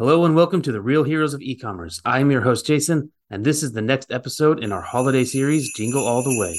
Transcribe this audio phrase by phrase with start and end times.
[0.00, 2.00] Hello and welcome to the Real Heroes of E-commerce.
[2.06, 6.06] I'm your host Jason, and this is the next episode in our holiday series, Jingle
[6.06, 6.58] All the Way.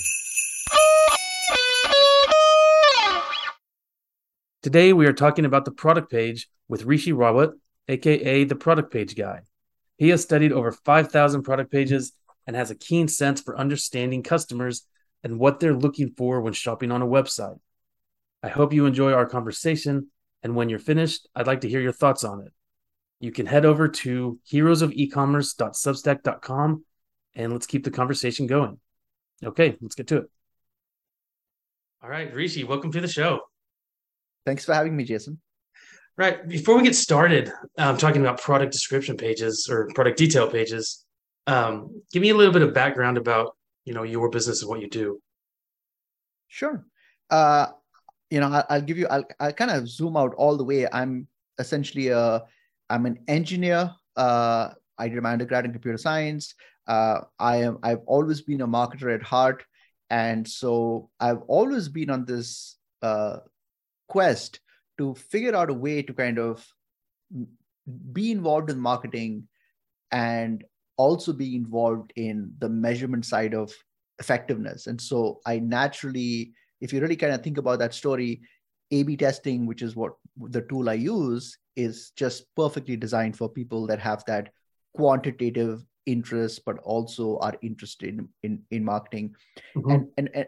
[4.61, 7.53] Today we are talking about the product page with Rishi Rawat,
[7.87, 9.39] aka the product page guy.
[9.97, 12.13] He has studied over 5,000 product pages
[12.45, 14.85] and has a keen sense for understanding customers
[15.23, 17.59] and what they're looking for when shopping on a website.
[18.43, 20.11] I hope you enjoy our conversation,
[20.43, 22.53] and when you're finished, I'd like to hear your thoughts on it
[23.21, 26.83] you can head over to heroesofecommerce.substack.com
[27.35, 28.79] and let's keep the conversation going.
[29.43, 30.25] Okay, let's get to it.
[32.03, 33.41] All right, Rishi, welcome to the show.
[34.45, 35.39] Thanks for having me, Jason.
[36.17, 36.47] Right.
[36.47, 41.05] Before we get started um, talking about product description pages or product detail pages,
[41.47, 44.81] um, give me a little bit of background about you know your business and what
[44.81, 45.21] you do.
[46.47, 46.85] Sure.
[47.29, 47.67] Uh,
[48.29, 49.07] you know, I, will give you.
[49.07, 50.87] I'll, I'll kind of zoom out all the way.
[50.91, 51.27] I'm
[51.59, 52.43] essentially a
[52.91, 53.91] I'm an engineer.
[54.15, 56.53] Uh, I did my undergrad in computer science.
[56.85, 57.79] Uh, I am.
[57.83, 59.63] I've always been a marketer at heart,
[60.09, 63.37] and so I've always been on this uh,
[64.09, 64.59] quest
[64.97, 66.67] to figure out a way to kind of
[68.11, 69.47] be involved in marketing
[70.11, 70.63] and
[70.97, 73.73] also be involved in the measurement side of
[74.19, 74.87] effectiveness.
[74.87, 78.41] And so I naturally, if you really kind of think about that story,
[78.91, 83.87] A/B testing, which is what the tool I use, is just perfectly designed for people
[83.87, 84.49] that have that
[84.93, 89.35] quantitative interest, but also are interested in in, in marketing.
[89.75, 89.91] Mm-hmm.
[89.91, 90.47] And, and, and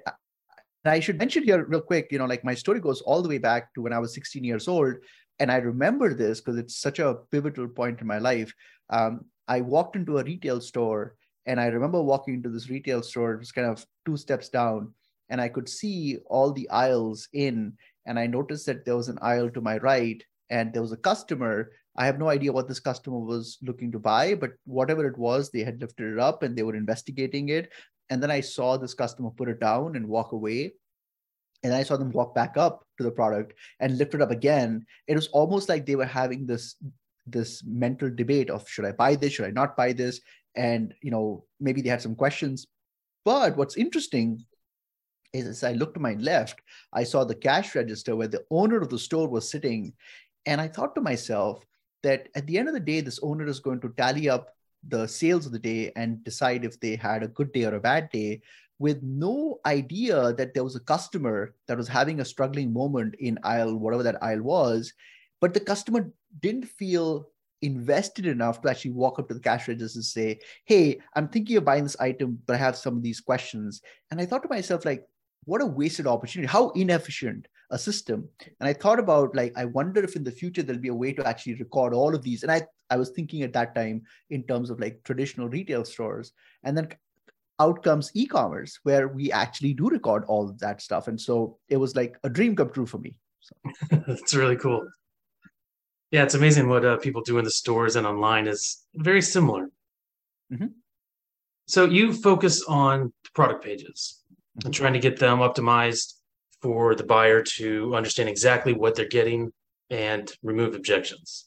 [0.86, 3.38] I should mention here real quick, you know, like my story goes all the way
[3.38, 4.96] back to when I was 16 years old.
[5.40, 8.54] And I remember this because it's such a pivotal point in my life.
[8.90, 13.34] Um, I walked into a retail store and I remember walking into this retail store,
[13.34, 14.94] it was kind of two steps down,
[15.30, 17.78] and I could see all the aisles in.
[18.06, 20.98] And I noticed that there was an aisle to my right and there was a
[20.98, 21.72] customer.
[21.96, 25.50] I have no idea what this customer was looking to buy but whatever it was
[25.50, 27.72] they had lifted it up and they were investigating it.
[28.10, 30.74] And then i saw this customer put it down and walk away.
[31.64, 34.86] And i saw them walk back up to the product and lift it up again.
[35.08, 36.76] It was almost like they were having this
[37.26, 39.34] this mental debate of should i buy this?
[39.34, 40.20] Should i not buy this?
[40.56, 42.68] And you know maybe they had some questions.
[43.24, 44.44] But what's interesting
[45.34, 46.62] is as I looked to my left,
[46.94, 49.94] I saw the cash register where the owner of the store was sitting
[50.46, 51.66] and I thought to myself
[52.04, 54.50] that at the end of the day, this owner is going to tally up
[54.88, 57.80] the sales of the day and decide if they had a good day or a
[57.80, 58.42] bad day
[58.80, 63.40] with no idea that there was a customer that was having a struggling moment in
[63.44, 64.92] aisle, whatever that aisle was.
[65.40, 66.12] But the customer
[66.42, 67.30] didn't feel
[67.62, 71.56] invested enough to actually walk up to the cash register and say, Hey, I'm thinking
[71.56, 73.82] of buying this item, but I have some of these questions.
[74.12, 75.08] And I thought to myself, like,
[75.46, 76.48] what a wasted opportunity.
[76.48, 78.30] How inefficient a system.
[78.60, 81.12] And i thought about like i wonder if in the future there'll be a way
[81.14, 82.44] to actually record all of these.
[82.44, 86.34] And i i was thinking at that time in terms of like traditional retail stores.
[86.64, 86.90] And then
[87.60, 91.08] out comes e-commerce where we actually do record all of that stuff.
[91.08, 93.16] And so it was like a dream come true for me.
[93.42, 93.56] So.
[94.08, 94.88] That's really cool.
[96.12, 99.70] Yeah it's amazing what uh, people do in the stores and online is very similar.
[100.52, 100.68] Mm-hmm.
[101.68, 104.23] so you focus on product pages
[104.64, 106.14] and trying to get them optimized
[106.62, 109.52] for the buyer to understand exactly what they're getting
[109.90, 111.46] and remove objections.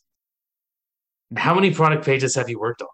[1.37, 2.89] How many product pages have you worked on?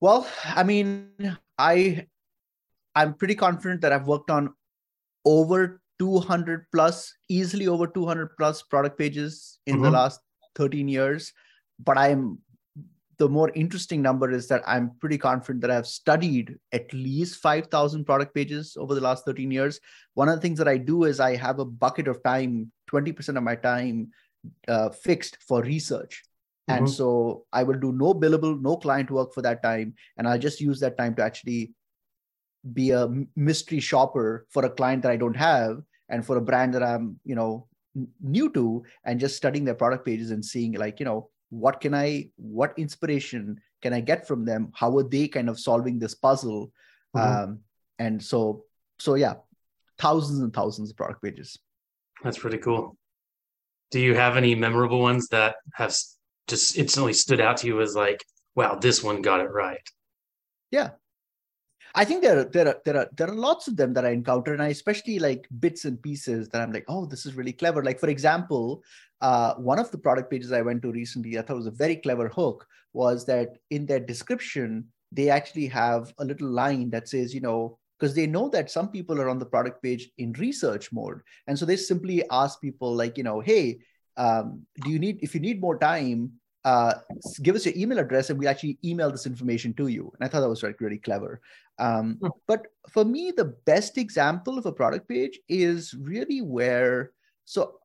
[0.00, 1.10] Well, I mean,
[1.58, 2.06] I
[2.94, 4.54] I'm pretty confident that I've worked on
[5.24, 9.84] over 200 plus, easily over 200 plus product pages in mm-hmm.
[9.84, 10.20] the last
[10.56, 11.32] 13 years.
[11.78, 12.38] But I'm
[13.18, 18.04] the more interesting number is that I'm pretty confident that I've studied at least 5,000
[18.04, 19.80] product pages over the last 13 years.
[20.14, 23.36] One of the things that I do is I have a bucket of time, 20%
[23.36, 24.10] of my time
[24.68, 26.24] uh, fixed for research.
[26.68, 26.78] Mm-hmm.
[26.78, 29.94] And so I will do no billable, no client work for that time.
[30.18, 31.72] And I'll just use that time to actually
[32.72, 36.74] be a mystery shopper for a client that I don't have and for a brand
[36.74, 37.66] that I'm, you know,
[38.20, 41.94] new to and just studying their product pages and seeing like, you know, what can
[41.94, 44.72] i what inspiration can i get from them?
[44.74, 46.72] How are they kind of solving this puzzle?
[47.16, 47.44] Mm-hmm.
[47.44, 47.60] um,
[47.98, 48.64] and so
[48.98, 49.34] so yeah
[49.98, 51.58] thousands and thousands of product pages.
[52.22, 52.96] That's pretty cool.
[53.90, 55.94] Do you have any memorable ones that have
[56.48, 58.24] just instantly stood out to you as like
[58.54, 59.86] wow this one got it right?
[60.70, 60.90] Yeah
[61.98, 64.10] I think there are there are there are there are lots of them that I
[64.10, 67.54] encounter, and I especially like bits and pieces that I'm like, oh, this is really
[67.54, 67.82] clever.
[67.82, 68.82] Like for example,
[69.22, 71.96] uh, one of the product pages I went to recently, I thought was a very
[71.96, 77.34] clever hook, was that in their description they actually have a little line that says,
[77.34, 80.92] you know, because they know that some people are on the product page in research
[80.92, 83.78] mode, and so they simply ask people like, you know, hey,
[84.18, 86.32] um, do you need if you need more time
[86.66, 86.94] uh,
[87.42, 90.12] give us your email address and we actually email this information to you.
[90.14, 91.40] And i thought that was like really clever.
[91.78, 92.28] Um, hmm.
[92.46, 97.12] but for me the best example of a product page is really where
[97.44, 97.78] so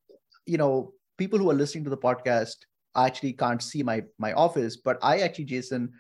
[0.46, 2.56] you know people who are listening to the podcast
[2.96, 5.92] I actually can't see my my office but i actually jason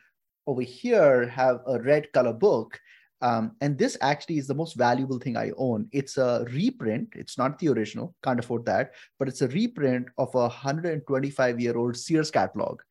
[0.47, 2.79] over here have a red color book
[3.21, 5.87] um, and this actually is the most valuable thing I own.
[5.91, 7.09] It's a reprint.
[7.15, 11.77] It's not the original, can't afford that, but it's a reprint of a 125 year
[11.77, 12.81] old Sears catalog.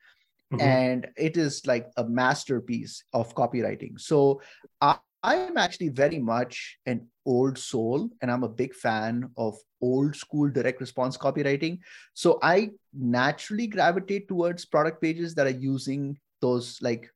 [0.53, 0.63] Mm-hmm.
[0.63, 4.01] And it is like a masterpiece of copywriting.
[4.01, 4.41] So
[4.81, 10.17] I, I'm actually very much an old soul, and I'm a big fan of old
[10.17, 11.79] school direct response copywriting.
[12.15, 17.11] So I naturally gravitate towards product pages that are using those like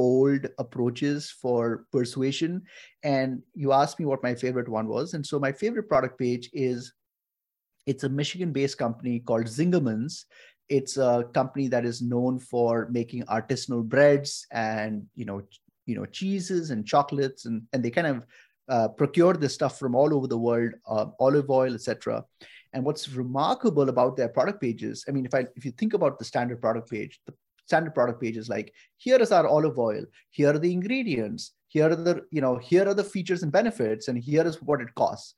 [0.00, 2.62] old approaches for persuasion.
[3.02, 5.12] And you asked me what my favorite one was.
[5.12, 6.92] And so my favorite product page is
[7.86, 10.24] it's a Michigan-based company called Zingerman's.
[10.70, 15.42] It's a company that is known for making artisanal breads and you know,
[15.86, 18.26] you know, cheeses and chocolates, and and they kind of
[18.68, 22.24] uh, procure this stuff from all over the world, uh, olive oil, etc.
[22.72, 26.18] And what's remarkable about their product pages, I mean, if I if you think about
[26.18, 27.34] the standard product page, the
[27.70, 28.74] standard product pages like
[29.06, 30.04] here is our olive oil
[30.38, 34.08] here are the ingredients here are the you know here are the features and benefits
[34.08, 35.36] and here is what it costs.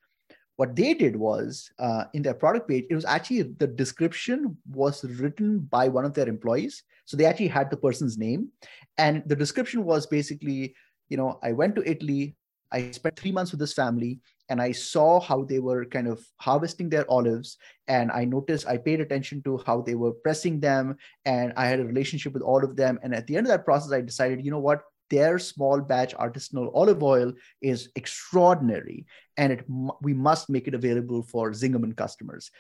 [0.56, 5.04] What they did was uh, in their product page it was actually the description was
[5.04, 6.82] written by one of their employees.
[7.04, 8.48] So they actually had the person's name.
[8.96, 10.74] And the description was basically
[11.10, 12.34] you know i went to italy
[12.74, 14.20] I spent three months with this family
[14.52, 17.56] and I saw how they were kind of harvesting their olives.
[17.88, 20.98] And I noticed, I paid attention to how they were pressing them.
[21.24, 22.98] And I had a relationship with all of them.
[23.02, 24.82] And at the end of that process, I decided, you know what?
[25.08, 27.32] Their small batch artisanal olive oil
[27.62, 29.06] is extraordinary.
[29.38, 29.64] And it,
[30.02, 32.50] we must make it available for Zingerman customers.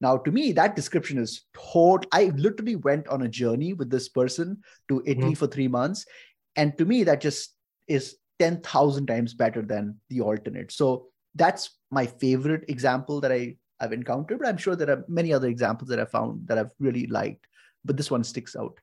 [0.00, 2.08] Now, to me, that description is total.
[2.12, 4.58] I literally went on a journey with this person
[4.88, 5.34] to Italy mm-hmm.
[5.34, 6.06] for three months.
[6.54, 7.56] And to me, that just
[7.88, 10.70] is 10,000 times better than the alternate.
[10.70, 15.32] So that's my favorite example that I, I've encountered, but I'm sure there are many
[15.32, 17.46] other examples that I found that I've really liked,
[17.84, 18.78] but this one sticks out.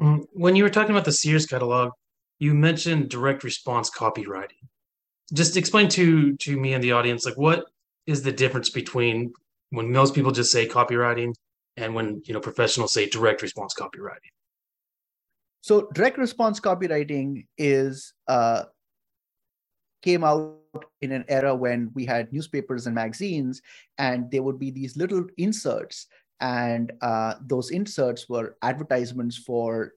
[0.00, 1.90] Mm, when you were talking about the Sears catalog,
[2.38, 4.62] you mentioned direct response copywriting.
[5.32, 7.64] Just explain to to me and the audience, like what
[8.06, 9.32] is the difference between
[9.70, 11.34] when most people just say copywriting
[11.76, 14.32] and when you know professionals say direct response copywriting?
[15.60, 18.64] So direct response copywriting is uh,
[20.02, 20.57] came out
[21.00, 23.62] in an era when we had newspapers and magazines,
[23.98, 26.06] and there would be these little inserts,
[26.40, 29.92] and uh, those inserts were advertisements for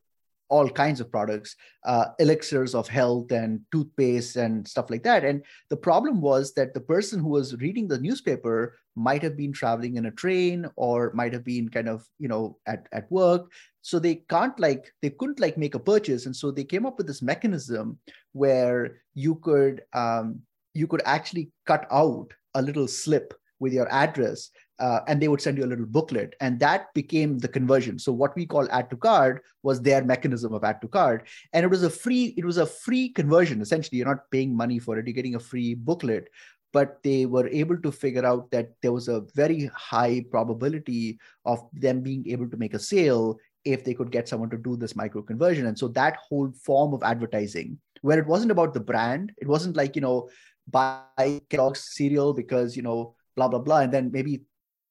[0.49, 5.23] all kinds of products, uh, elixirs of health and toothpaste and stuff like that.
[5.23, 9.53] And the problem was that the person who was reading the newspaper might have been
[9.53, 13.49] traveling in a train or might have been kind of, you know, at, at work.
[13.81, 16.25] So they can't like, they couldn't like make a purchase.
[16.25, 17.97] And so they came up with this mechanism
[18.33, 20.41] where you could, um,
[20.73, 25.41] you could actually cut out a little slip with your address uh, and they would
[25.41, 26.35] send you a little booklet.
[26.41, 27.99] And that became the conversion.
[27.99, 31.27] So what we call add to cart was their mechanism of add to cart.
[31.53, 33.99] And it was a free it was a free conversion essentially.
[33.99, 35.05] You're not paying money for it.
[35.05, 36.29] You're getting a free booklet.
[36.73, 41.67] But they were able to figure out that there was a very high probability of
[41.73, 44.95] them being able to make a sale if they could get someone to do this
[44.95, 45.67] micro conversion.
[45.67, 49.75] And so that whole form of advertising where it wasn't about the brand it wasn't
[49.75, 50.27] like you know
[50.71, 54.41] buy kellogg's cereal because you know blah blah blah and then maybe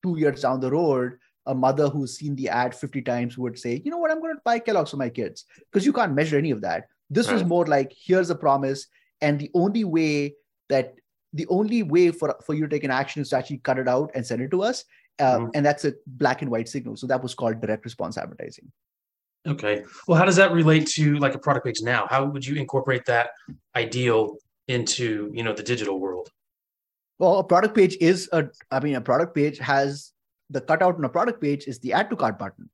[0.02, 3.80] two years down the road, a mother who's seen the ad 50 times would say,
[3.84, 6.38] you know what, I'm going to buy Kellogg's for my kids because you can't measure
[6.38, 6.84] any of that.
[7.08, 7.34] This right.
[7.34, 8.86] was more like, here's a promise.
[9.20, 10.34] And the only way
[10.68, 10.94] that
[11.32, 13.86] the only way for, for you to take an action is to actually cut it
[13.86, 14.84] out and send it to us.
[15.20, 15.48] Uh, mm-hmm.
[15.54, 16.96] And that's a black and white signal.
[16.96, 18.70] So that was called direct response advertising.
[19.46, 19.84] Okay.
[20.08, 22.06] Well, how does that relate to like a product page now?
[22.10, 23.30] How would you incorporate that
[23.76, 26.30] ideal into, you know, the digital world?
[27.18, 30.12] Well, a product page is a, I mean, a product page has
[30.48, 32.68] the cutout on a product page is the add to cart button.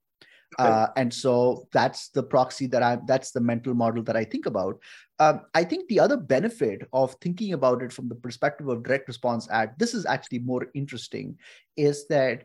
[0.59, 0.71] Okay.
[0.71, 4.47] Uh, and so that's the proxy that I, that's the mental model that I think
[4.47, 4.79] about.
[5.19, 9.09] Um, I think the other benefit of thinking about it from the perspective of direct
[9.09, 11.37] response ad, this is actually more interesting,
[11.77, 12.45] is that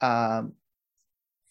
[0.00, 0.54] um,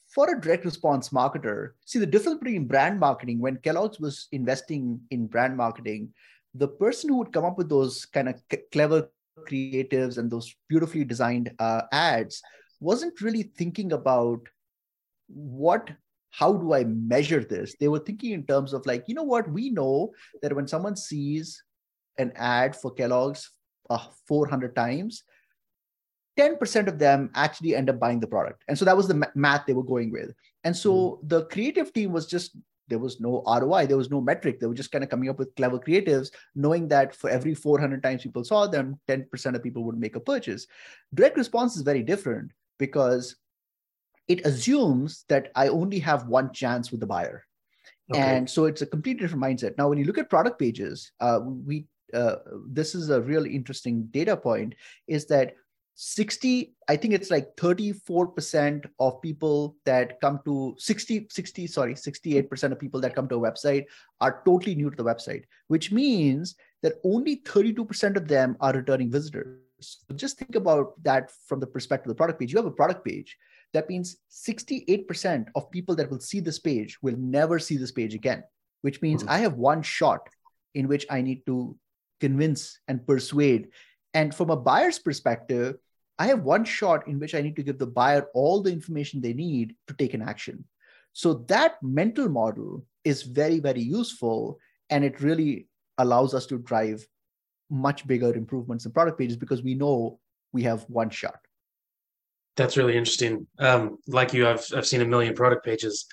[0.07, 4.99] for a direct response marketer, see the difference between brand marketing when Kellogg's was investing
[5.11, 6.13] in brand marketing,
[6.53, 10.53] the person who would come up with those kind of c- clever creatives and those
[10.69, 12.41] beautifully designed uh, ads
[12.79, 14.47] wasn't really thinking about
[15.27, 15.89] what
[16.31, 19.49] how do i measure this they were thinking in terms of like you know what
[19.49, 21.63] we know that when someone sees
[22.17, 23.49] an ad for kellogg's
[23.89, 25.23] uh, 400 times
[26.37, 28.63] 10% of them actually end up buying the product.
[28.67, 30.33] And so that was the math they were going with.
[30.63, 31.27] And so mm-hmm.
[31.27, 34.59] the creative team was just, there was no ROI, there was no metric.
[34.59, 38.03] They were just kind of coming up with clever creatives, knowing that for every 400
[38.03, 40.67] times people saw them, 10% of people would make a purchase.
[41.13, 43.35] Direct response is very different because
[44.27, 47.43] it assumes that I only have one chance with the buyer.
[48.11, 48.21] Okay.
[48.21, 49.77] And so it's a completely different mindset.
[49.77, 52.35] Now, when you look at product pages, uh, we uh,
[52.67, 54.75] this is a really interesting data point
[55.07, 55.55] is that
[55.95, 62.71] 60 i think it's like 34% of people that come to 60 60 sorry 68%
[62.71, 63.85] of people that come to a website
[64.19, 69.09] are totally new to the website which means that only 32% of them are returning
[69.09, 69.57] visitors.
[69.79, 72.51] So just think about that from the perspective of the product page.
[72.51, 73.37] You have a product page.
[73.71, 78.13] That means 68% of people that will see this page will never see this page
[78.13, 78.43] again
[78.83, 79.31] which means mm-hmm.
[79.31, 80.29] i have one shot
[80.75, 81.75] in which i need to
[82.19, 83.69] convince and persuade
[84.13, 85.75] and from a buyer's perspective,
[86.19, 89.19] I have one shot in which I need to give the buyer all the information
[89.19, 90.65] they need to take an action.
[91.13, 94.59] So that mental model is very, very useful.
[94.89, 95.67] And it really
[95.97, 97.05] allows us to drive
[97.69, 100.19] much bigger improvements in product pages because we know
[100.51, 101.39] we have one shot.
[102.55, 103.47] That's really interesting.
[103.57, 106.05] Um, like you, I've, I've seen a million product pages.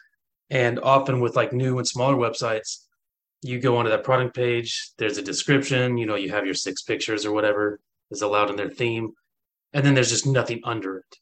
[0.48, 2.84] And often with like new and smaller websites,
[3.42, 6.82] you go onto that product page, there's a description, you know, you have your six
[6.82, 7.80] pictures or whatever
[8.10, 9.12] is allowed in their theme,
[9.72, 11.16] and then there's just nothing under it.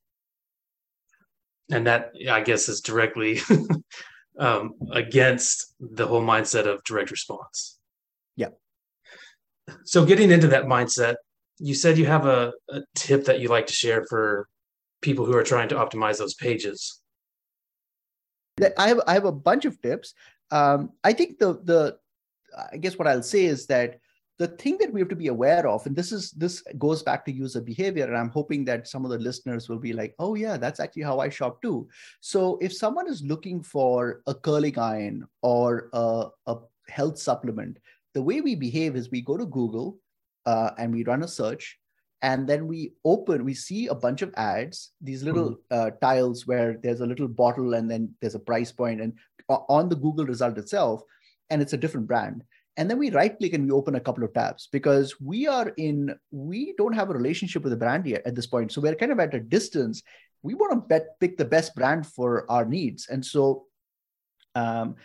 [1.70, 3.40] And that, I guess, is directly
[4.38, 7.78] um, against the whole mindset of direct response.
[8.36, 8.48] Yeah.
[9.84, 11.16] So, getting into that mindset,
[11.58, 14.48] you said you have a, a tip that you like to share for
[15.02, 17.00] people who are trying to optimize those pages.
[18.76, 20.14] I have I have a bunch of tips.
[20.50, 21.98] Um, I think the the
[22.72, 24.00] I guess what I'll say is that
[24.38, 27.24] the thing that we have to be aware of and this is this goes back
[27.24, 30.34] to user behavior and i'm hoping that some of the listeners will be like oh
[30.34, 31.88] yeah that's actually how i shop too
[32.20, 36.56] so if someone is looking for a curling iron or a, a
[36.88, 37.78] health supplement
[38.14, 39.98] the way we behave is we go to google
[40.46, 41.78] uh, and we run a search
[42.22, 45.88] and then we open we see a bunch of ads these little mm-hmm.
[45.88, 49.12] uh, tiles where there's a little bottle and then there's a price point and
[49.48, 51.02] on the google result itself
[51.50, 52.42] and it's a different brand
[52.78, 55.68] and then we right click and we open a couple of tabs because we are
[55.76, 58.72] in we don't have a relationship with the brand yet at this point.
[58.72, 60.02] So we're kind of at a distance.
[60.42, 63.08] We want to bet, pick the best brand for our needs.
[63.08, 63.66] And so
[64.54, 64.96] um,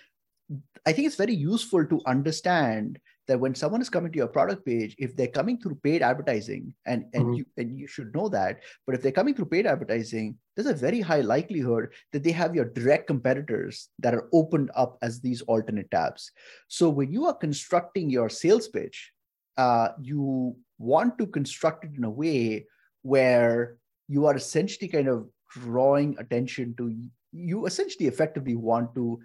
[0.85, 4.65] i think it's very useful to understand that when someone is coming to your product
[4.65, 7.33] page, if they're coming through paid advertising, and and mm-hmm.
[7.33, 10.73] you and you should know that, but if they're coming through paid advertising, there's a
[10.73, 15.41] very high likelihood that they have your direct competitors that are opened up as these
[15.43, 16.31] alternate tabs.
[16.67, 19.11] So when you are constructing your sales pitch,
[19.57, 22.65] uh, you want to construct it in a way
[23.03, 23.77] where
[24.07, 26.93] you are essentially kind of drawing attention to
[27.31, 29.19] you essentially effectively want to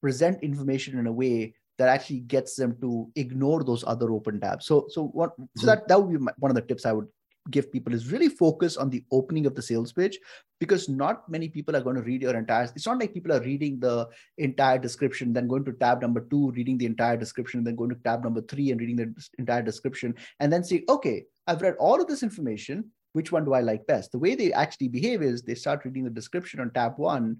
[0.00, 4.66] present information in a way that actually gets them to ignore those other open tabs.
[4.66, 5.32] So, so what?
[5.36, 5.66] So mm-hmm.
[5.66, 7.08] that that would be my, one of the tips I would
[7.50, 10.18] give people is really focus on the opening of the sales page
[10.60, 13.42] because not many people are going to read your entire it's not like people are
[13.42, 17.76] reading the entire description then going to tab number two reading the entire description then
[17.76, 21.60] going to tab number three and reading the entire description and then say okay i've
[21.60, 24.88] read all of this information which one do i like best the way they actually
[24.88, 27.36] behave is they start reading the description on tab one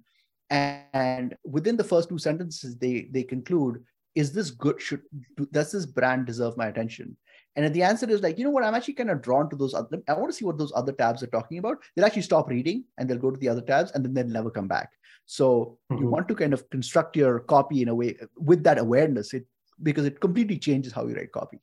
[0.50, 3.82] and within the first two sentences they they conclude
[4.14, 4.80] is this good?
[4.80, 5.02] Should
[5.50, 7.16] does this brand deserve my attention?
[7.56, 8.64] And if the answer is like you know what?
[8.64, 10.92] I'm actually kind of drawn to those other i want to see what those other
[10.92, 11.78] tabs are talking about.
[11.94, 14.50] They'll actually stop reading and they'll go to the other tabs and then they'll never
[14.50, 14.90] come back.
[15.26, 16.02] So mm-hmm.
[16.02, 19.46] you want to kind of construct your copy in a way with that awareness it
[19.82, 21.60] because it completely changes how you write copy.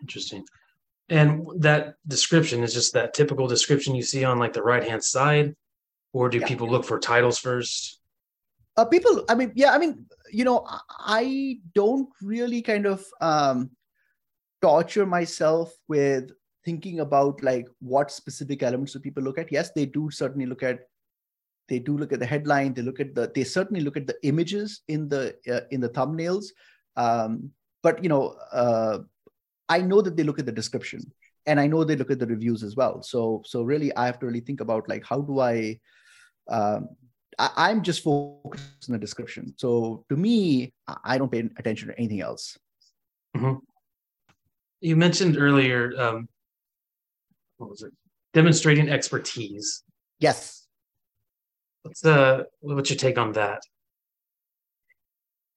[0.00, 0.44] Interesting.
[1.08, 5.02] And that description is just that typical description you see on like the right hand
[5.02, 5.54] side
[6.12, 6.46] or do yeah.
[6.46, 8.00] people look for titles first
[8.76, 10.66] uh, people i mean yeah i mean you know
[11.00, 13.70] i don't really kind of um,
[14.62, 16.30] torture myself with
[16.66, 19.52] thinking about like what specific elements do people look at.
[19.52, 20.80] Yes they do certainly look at
[21.68, 24.16] they do look at the headline they look at the they certainly look at the
[24.22, 26.46] images in the uh, in the thumbnails.
[26.96, 27.52] Um,
[27.82, 28.98] but you know uh,
[29.68, 31.00] i know that they look at the description
[31.46, 33.02] and i know they look at the reviews as well.
[33.02, 35.78] So so really i have to really think about like how do i
[36.48, 36.88] um,
[37.38, 39.54] I, am just focused on the description.
[39.56, 40.72] So to me,
[41.04, 42.58] I don't pay attention to anything else.
[43.36, 43.56] Mm-hmm.
[44.80, 46.28] You mentioned earlier, um,
[47.58, 47.92] what was it?
[48.32, 49.82] Demonstrating expertise.
[50.18, 50.66] Yes.
[51.82, 53.62] What's the what's your take on that?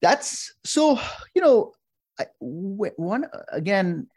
[0.01, 1.00] That's so
[1.33, 1.74] you know,
[2.19, 4.07] I, one again.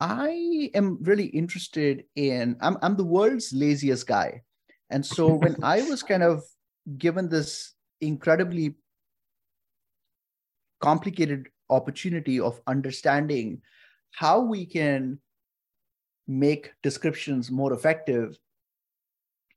[0.00, 4.42] I am really interested in, I'm, I'm the world's laziest guy.
[4.90, 6.42] And so when I was kind of
[6.98, 8.74] given this incredibly
[10.80, 13.62] complicated opportunity of understanding
[14.10, 15.18] how we can
[16.26, 18.36] make descriptions more effective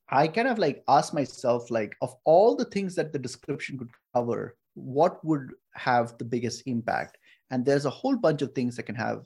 [0.09, 3.89] i kind of like ask myself like of all the things that the description could
[4.13, 7.17] cover what would have the biggest impact?
[7.49, 9.25] And there's a whole bunch of things that can have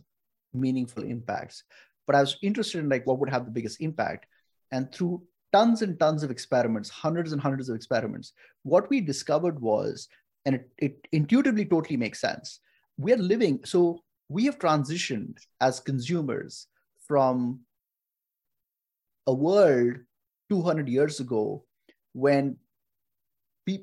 [0.53, 1.63] meaningful impacts.
[2.07, 4.25] But i was interested in like what would have the biggest impact?
[4.71, 8.33] And through tons and tons of experiments hundreds and hundreds of experiments.
[8.63, 10.07] What we discovered was
[10.45, 12.61] and it, it intuitively totally makes sense
[12.97, 16.67] we're living so we have transitioned as consumers
[17.07, 17.61] from
[19.25, 19.95] a world
[20.49, 21.63] 200 years ago
[22.13, 22.57] when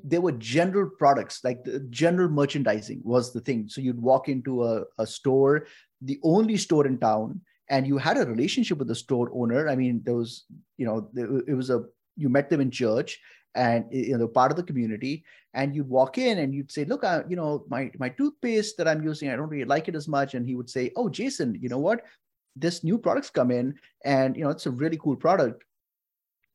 [0.03, 3.69] there were general products like general merchandising was the thing.
[3.69, 5.67] So you'd walk into a, a store
[6.01, 9.67] the only store in town and you had a relationship with the store owner.
[9.67, 10.45] I mean there was
[10.77, 11.09] you know
[11.47, 11.83] it was a
[12.15, 13.19] you met them in church
[13.55, 15.23] and you know part of the community.
[15.53, 18.87] And you'd walk in and you'd say look I, you know my my toothpaste that
[18.87, 20.33] i'm using i don't really like it as much.
[20.33, 22.03] And he would say oh jason you know what?
[22.55, 25.63] This new products come in and you know it's a really cool product.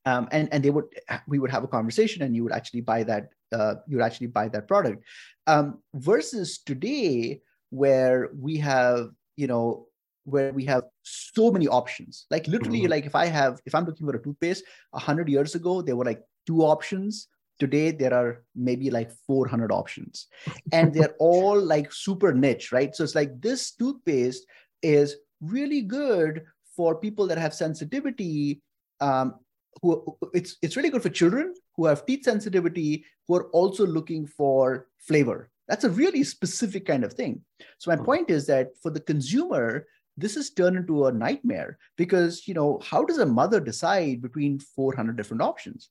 [0.04, 0.86] Um, and and they would
[1.28, 4.28] we would have a conversation and you would actually buy that uh, you would actually
[4.28, 5.04] buy that product.
[5.46, 9.86] Um, versus today where we have you know
[10.24, 12.26] where we have so many options.
[12.30, 12.90] Like literally mm-hmm.
[12.90, 16.04] like if i have if i'm looking for a toothpaste 100 years ago there were
[16.04, 17.28] like two options.
[17.58, 20.26] Today there are maybe like 400 options.
[20.72, 22.94] And they're all like super niche right?
[22.94, 24.44] So it's like this toothpaste
[24.82, 26.44] is really good
[26.76, 28.62] for people that have sensitivity
[29.00, 29.34] um,
[29.80, 34.26] who it's it's really good for children who have teeth sensitivity who are also looking
[34.26, 35.50] for flavor.
[35.68, 37.40] That's a really specific kind of thing.
[37.78, 38.04] So my hmm.
[38.04, 42.80] point is that for the consumer this has turned into a nightmare because you know
[42.84, 45.90] how does a mother decide between 400 different options?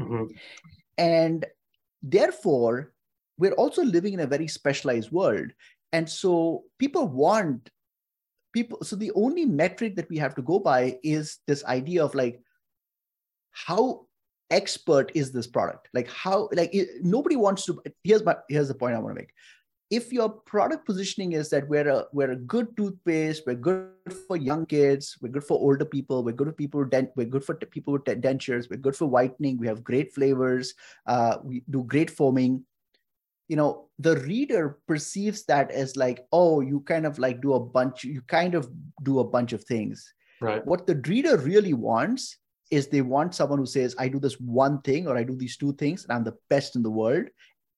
[0.00, 0.24] Mm-hmm.
[0.98, 1.46] and
[2.02, 2.92] therefore
[3.38, 5.52] we're also living in a very specialized world.
[5.92, 7.70] And so people want
[8.52, 12.14] people so the only metric that we have to go by is this idea of
[12.14, 12.40] like
[13.50, 14.06] how
[14.50, 15.88] expert is this product?
[15.92, 19.20] Like how like it, nobody wants to here's my here's the point i want to
[19.20, 19.32] make
[19.90, 23.90] if your product positioning is that we're a we're a good toothpaste we're good
[24.26, 27.44] for young kids we're good for older people we're good for people dent we're good
[27.44, 30.74] for people with dentures we're good for whitening we have great flavors
[31.06, 32.64] uh, we do great foaming
[33.48, 37.60] you know the reader perceives that as like oh you kind of like do a
[37.60, 38.68] bunch you kind of
[39.02, 40.12] do a bunch of things.
[40.40, 40.66] Right.
[40.66, 42.38] What the reader really wants
[42.70, 45.56] is they want someone who says i do this one thing or i do these
[45.56, 47.26] two things and i'm the best in the world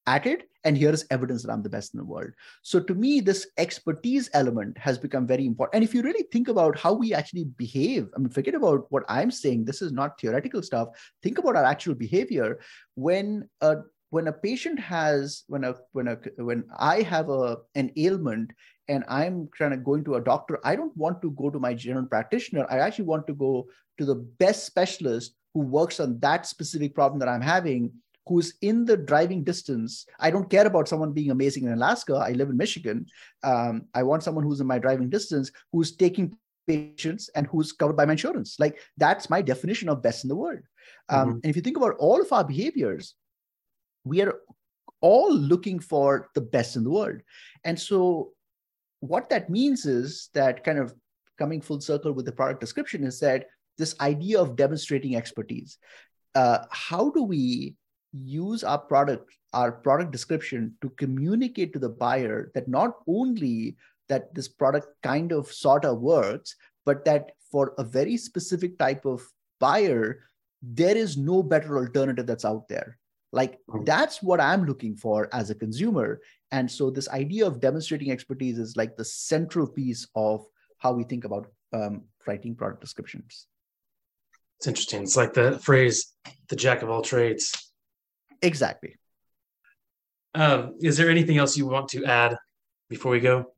[0.06, 2.30] at it and here is evidence that i'm the best in the world.
[2.62, 5.76] So to me this expertise element has become very important.
[5.76, 9.04] And if you really think about how we actually behave i mean forget about what
[9.08, 9.64] i'm saying.
[9.64, 10.88] This is not theoretical stuff.
[11.22, 12.58] Think about our actual behavior.
[12.94, 13.76] When a
[14.10, 16.16] when a patient has when a when a
[16.50, 18.52] when i have a an ailment
[18.88, 21.74] and i'm kind of going to a doctor i don't want to go to my
[21.74, 22.66] general practitioner.
[22.70, 23.66] I actually want to go
[23.98, 27.92] to the best specialist who works on that specific problem that i'm having
[28.26, 32.32] who's in the driving distance i don't care about someone being amazing in alaska i
[32.32, 33.06] live in michigan
[33.42, 36.36] um, i want someone who's in my driving distance who's taking
[36.66, 40.36] patients and who's covered by my insurance like that's my definition of best in the
[40.36, 40.60] world
[41.08, 41.30] um, mm-hmm.
[41.30, 43.14] and if you think about all of our behaviors
[44.04, 44.34] we are
[45.00, 47.20] all looking for the best in the world.
[47.64, 48.32] And so,
[49.00, 50.94] what that means is that kind of
[51.38, 55.78] coming full circle with the product description is that this idea of demonstrating expertise.
[56.34, 57.76] Uh, how do we
[58.22, 63.76] use our product, our product description to communicate to the buyer that not only
[64.08, 69.04] that this product kind of sort of works, but that for a very specific type
[69.04, 69.22] of
[69.60, 70.22] buyer,
[70.62, 72.98] there is no better alternative that's out there.
[73.32, 76.20] Like that's what I'm looking for as a consumer.
[76.52, 80.46] And so this idea of demonstrating expertise is like the central piece of
[80.78, 83.46] how we think about um, writing product descriptions.
[84.58, 85.02] It's interesting.
[85.02, 86.14] It's like the phrase
[86.48, 87.52] "the jack of all trades."
[88.42, 88.96] Exactly.
[90.34, 92.36] Um, is there anything else you want to add
[92.90, 93.52] before we go?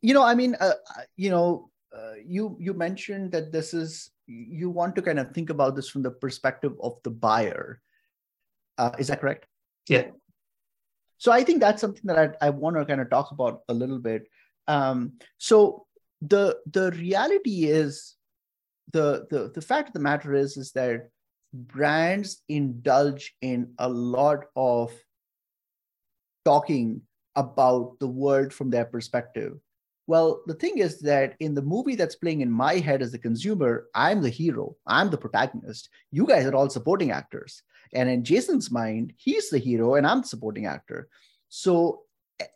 [0.00, 0.72] You know, I mean, uh,
[1.16, 5.50] you know, uh, you you mentioned that this is you want to kind of think
[5.50, 7.80] about this from the perspective of the buyer
[8.78, 9.46] uh, is that correct?
[9.88, 10.08] Yeah.
[11.18, 13.74] So I think that's something that I, I want to kind of talk about a
[13.74, 14.28] little bit.
[14.68, 15.86] Um, so
[16.20, 18.16] the the reality is
[18.92, 21.08] the, the the fact of the matter is is that
[21.64, 24.92] brands indulge in a lot of
[26.44, 27.02] talking
[27.34, 29.54] about the world from their perspective
[30.06, 33.18] Well, the thing is that in the movie that's playing in my head as the
[33.18, 35.88] consumer, I'm the hero, I'm the protagonist.
[36.12, 37.62] You guys are all supporting actors.
[37.92, 41.08] And in Jason's mind, he's the hero and I'm the supporting actor.
[41.48, 42.02] So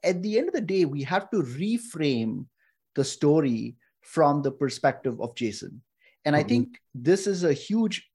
[0.04, 2.46] at the end of the day, we have to reframe
[2.94, 5.82] the story from the perspective of Jason.
[6.24, 6.44] And mm-hmm.
[6.44, 8.09] I think this is a huge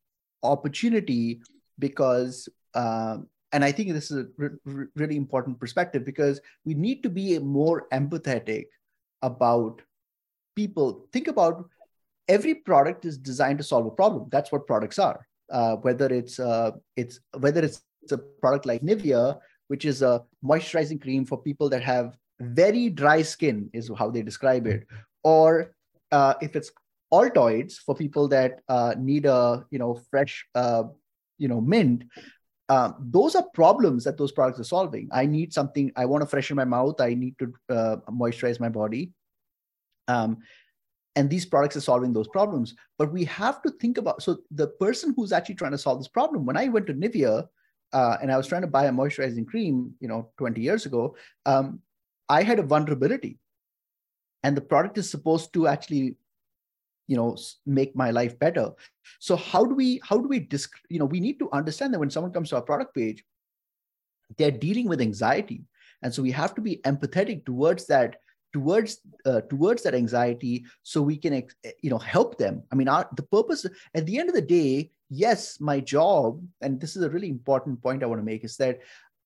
[0.46, 1.42] opportunity
[1.80, 3.18] because, uh,
[3.52, 7.38] and I think this is a re- really important perspective because we need to be
[7.40, 8.66] more empathetic
[9.22, 9.82] about
[10.56, 11.08] people.
[11.12, 11.70] Think about
[12.28, 14.28] every product is designed to solve a problem.
[14.32, 15.28] That's what products are.
[15.52, 21.02] Uh, whether it's uh, it's whether it's, a product like Nivea, which is a moisturizing
[21.02, 24.86] cream for people that have very dry skin, is how they describe it,
[25.24, 25.74] or
[26.12, 26.72] uh, if it's
[27.14, 30.84] Altoids for people that uh, need a you know fresh uh,
[31.38, 32.04] you know mint.
[32.68, 35.08] Uh, those are problems that those products are solving.
[35.12, 35.92] I need something.
[35.96, 37.00] I want to freshen my mouth.
[37.00, 39.12] I need to uh, moisturize my body.
[40.08, 40.40] Um,
[41.16, 42.76] and these products are solving those problems.
[42.98, 46.08] But we have to think about so the person who's actually trying to solve this
[46.08, 46.46] problem.
[46.46, 47.48] When I went to Nivea
[47.94, 51.16] uh, and I was trying to buy a moisturizing cream, you know, 20 years ago,
[51.46, 51.80] um,
[52.28, 53.38] I had a vulnerability,
[54.44, 56.18] and the product is supposed to actually
[57.08, 58.72] you know make my life better.
[59.20, 62.00] So how do we how do we disc you know we need to understand that
[62.00, 63.24] when someone comes to our product page
[64.38, 65.64] they're dealing with anxiety.
[66.02, 68.18] And so we have to be empathetic towards that
[68.54, 71.44] towards uh, towards that anxiety so we can
[71.82, 72.64] you know help them.
[72.72, 76.80] I mean our, the purpose at the end of the day yes my job and
[76.80, 78.80] this is a really important point i want to make is that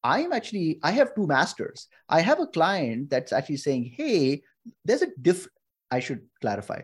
[0.04, 1.88] i'm actually i have two masters.
[2.10, 4.42] I have a client that's actually saying hey
[4.84, 5.48] there's a diff
[5.92, 6.82] i should clarify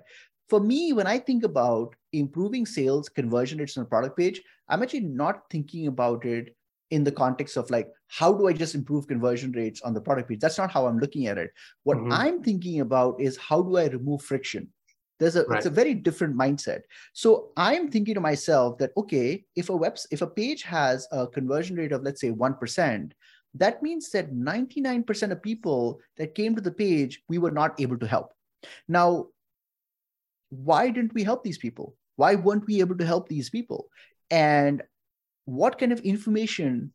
[0.49, 4.83] for me, when I think about improving sales conversion rates on a product page, I'm
[4.83, 6.55] actually not thinking about it
[6.91, 10.29] in the context of like, how do I just improve conversion rates on the product
[10.29, 10.39] page?
[10.39, 11.51] That's not how I'm looking at it.
[11.83, 12.11] What mm-hmm.
[12.11, 14.69] I'm thinking about is how do I remove friction?
[15.17, 15.57] There's a right.
[15.57, 16.81] it's a very different mindset.
[17.13, 21.25] So I'm thinking to myself that okay, if a web if a page has a
[21.25, 23.13] conversion rate of let's say one percent,
[23.53, 27.97] that means that 99% of people that came to the page we were not able
[27.97, 28.33] to help.
[28.87, 29.27] Now,
[30.49, 31.95] why didn't we help these people?
[32.15, 33.89] Why weren't we able to help these people?
[34.31, 34.81] And
[35.45, 36.93] what kind of information?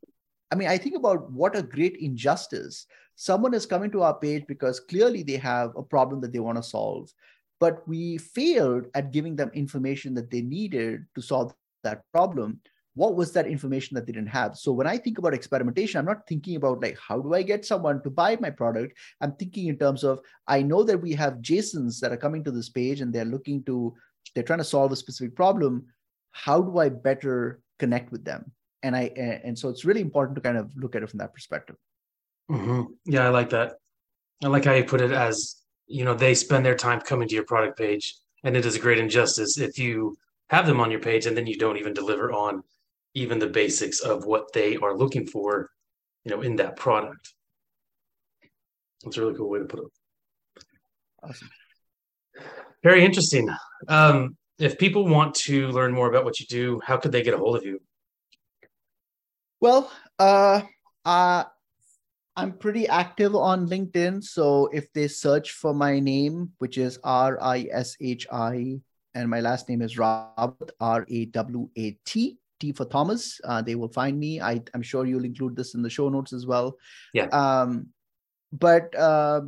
[0.51, 2.87] I mean, I think about what a great injustice.
[3.17, 6.57] Someone is coming to our page because clearly they have a problem that they want
[6.57, 7.13] to solve,
[7.61, 12.61] but we failed at giving them information that they needed to solve that problem
[12.95, 14.57] what was that information that they didn't have?
[14.57, 17.65] So when i think about experimentation i'm not thinking about like how do i get
[17.65, 18.97] someone to buy my product?
[19.21, 22.51] I'm thinking in terms of i know that we have jasons that are coming to
[22.51, 23.95] this page and they're looking to
[24.35, 25.87] they're trying to solve a specific problem.
[26.33, 28.53] How do i better connect with them?
[28.83, 29.05] And i
[29.45, 31.77] and so it's really important to kind of look at it from that perspective.
[32.51, 32.83] Mm-hmm.
[33.07, 33.75] yeah i like that.
[34.43, 37.35] I like how you put it as you know they spend their time coming to
[37.35, 40.17] your product page and it is a great injustice if you
[40.49, 42.63] have them on your page and then you don't even deliver on
[43.15, 45.71] even the basics of what they are looking for,
[46.25, 47.35] you know, in that product.
[49.03, 50.63] That's a really cool way to put it.
[51.23, 51.51] Awesome.
[52.83, 53.49] Very interesting.
[53.89, 57.35] Um, if people want to learn more about what you do, how could they get
[57.35, 57.81] a hold of you?
[59.61, 60.63] Well, uh,
[61.05, 61.45] uh,
[62.37, 64.23] I'm pretty active on LinkedIn.
[64.23, 68.81] So if they search for my name, which is R I S H I,
[69.15, 73.41] and my last name is Rawat, R A W A T, T for Thomas.
[73.45, 74.41] Uh, they will find me.
[74.41, 76.77] I, am sure you'll include this in the show notes as well.
[77.13, 77.27] Yeah.
[77.27, 77.89] Um,
[78.53, 79.43] but uh,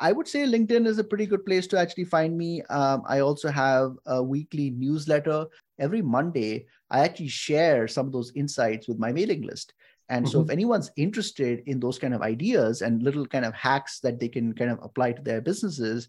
[0.00, 2.62] I would say LinkedIn is a pretty good place to actually find me.
[2.62, 5.46] Um, I also have a weekly newsletter.
[5.78, 9.72] Every Monday, I actually share some of those insights with my mailing list.
[10.08, 10.32] And mm-hmm.
[10.32, 14.20] so, if anyone's interested in those kind of ideas and little kind of hacks that
[14.20, 16.08] they can kind of apply to their businesses,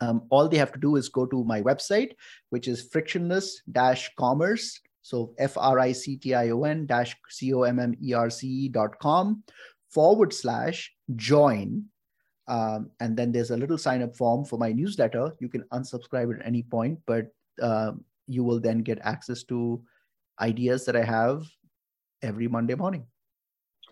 [0.00, 2.12] um, all they have to do is go to my website,
[2.50, 9.44] which is frictionless-commerce so F-R-I-C-T-I-O-N dash C-O-M-M-E-R-C dot com
[9.88, 11.84] forward slash join.
[12.48, 15.30] Um, and then there's a little sign up form for my newsletter.
[15.38, 17.26] You can unsubscribe at any point, but
[17.62, 17.92] uh,
[18.26, 19.80] you will then get access to
[20.40, 21.44] ideas that I have
[22.22, 23.06] every Monday morning.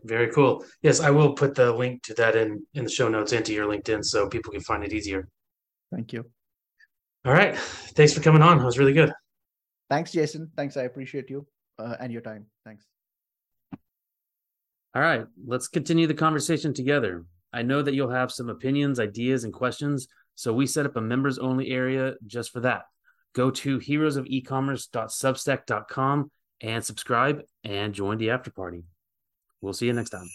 [0.02, 0.64] Very cool.
[0.82, 3.52] Yes, I will put the link to that in in the show notes and to
[3.52, 5.28] your LinkedIn so people can find it easier.
[5.92, 6.24] Thank you.
[7.24, 7.56] All right.
[7.96, 8.60] Thanks for coming on.
[8.60, 9.12] It was really good.
[9.90, 10.50] Thanks, Jason.
[10.56, 10.76] Thanks.
[10.76, 11.46] I appreciate you
[11.78, 12.46] uh, and your time.
[12.64, 12.86] Thanks.
[14.94, 17.24] All right, let's continue the conversation together.
[17.52, 21.00] I know that you'll have some opinions, ideas, and questions, so we set up a
[21.00, 22.82] members only area just for that.
[23.34, 28.84] Go to heroesofecommerce.substack.com and subscribe and join the after party.
[29.60, 30.28] We'll see you next time.